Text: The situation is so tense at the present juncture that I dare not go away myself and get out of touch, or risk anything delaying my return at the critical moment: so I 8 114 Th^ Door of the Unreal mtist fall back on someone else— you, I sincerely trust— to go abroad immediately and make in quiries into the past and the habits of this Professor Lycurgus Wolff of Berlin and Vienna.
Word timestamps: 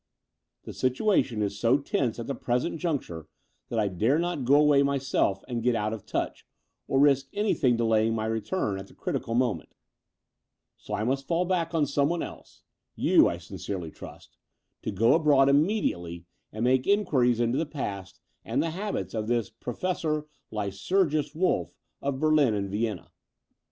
The 0.63 0.73
situation 0.73 1.43
is 1.43 1.59
so 1.59 1.77
tense 1.77 2.17
at 2.17 2.25
the 2.25 2.33
present 2.33 2.79
juncture 2.79 3.27
that 3.69 3.77
I 3.77 3.87
dare 3.87 4.17
not 4.17 4.45
go 4.45 4.55
away 4.55 4.81
myself 4.81 5.43
and 5.47 5.61
get 5.61 5.75
out 5.75 5.93
of 5.93 6.07
touch, 6.07 6.43
or 6.87 6.99
risk 6.99 7.27
anything 7.33 7.77
delaying 7.77 8.15
my 8.15 8.25
return 8.25 8.79
at 8.79 8.87
the 8.87 8.95
critical 8.95 9.35
moment: 9.35 9.69
so 10.75 10.95
I 10.95 11.01
8 11.01 11.05
114 11.05 11.05
Th^ 11.05 11.05
Door 11.05 11.05
of 11.05 11.05
the 11.05 11.05
Unreal 11.05 11.13
mtist 11.13 11.27
fall 11.27 11.45
back 11.45 11.75
on 11.75 11.85
someone 11.85 12.23
else— 12.23 12.63
you, 13.13 13.29
I 13.29 13.37
sincerely 13.37 13.91
trust— 13.91 14.37
to 14.81 14.91
go 14.91 15.13
abroad 15.13 15.49
immediately 15.49 16.25
and 16.51 16.63
make 16.63 16.87
in 16.87 17.05
quiries 17.05 17.39
into 17.39 17.59
the 17.59 17.67
past 17.67 18.19
and 18.43 18.63
the 18.63 18.71
habits 18.71 19.13
of 19.13 19.27
this 19.27 19.51
Professor 19.51 20.25
Lycurgus 20.49 21.35
Wolff 21.35 21.75
of 22.01 22.19
Berlin 22.19 22.55
and 22.55 22.71
Vienna. 22.71 23.11